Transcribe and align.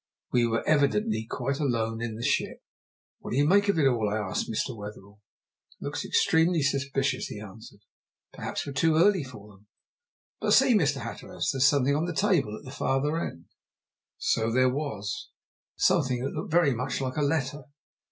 We 0.31 0.47
were 0.47 0.67
evidently 0.67 1.27
quite 1.29 1.59
alone 1.59 2.01
in 2.01 2.15
the 2.15 2.23
ship. 2.23 2.63
"What 3.19 3.33
do 3.33 3.37
you 3.37 3.45
make 3.47 3.69
of 3.69 3.77
it 3.77 3.85
all?" 3.85 4.09
I 4.09 4.17
asked 4.17 4.49
of 4.49 4.55
Mr. 4.55 4.75
Wetherell. 4.75 5.21
"It 5.79 5.83
looks 5.85 6.03
extremely 6.03 6.63
suspicious," 6.63 7.25
he 7.27 7.39
answered. 7.39 7.81
"Perhaps 8.33 8.65
we're 8.65 8.73
too 8.73 8.95
early 8.95 9.23
for 9.23 9.49
them. 9.49 9.67
But 10.39 10.53
see, 10.53 10.73
Mr. 10.73 11.01
Hatteras, 11.01 11.51
there's 11.53 11.67
something 11.67 11.95
on 11.95 12.05
the 12.05 12.15
table 12.15 12.57
at 12.57 12.65
the 12.65 12.71
farther 12.71 13.15
end." 13.23 13.45
So 14.17 14.51
there 14.51 14.73
was 14.73 15.29
something 15.75 16.23
that 16.23 16.31
looked 16.33 16.51
very 16.51 16.73
much 16.73 16.99
like 16.99 17.17
a 17.17 17.21
letter. 17.21 17.65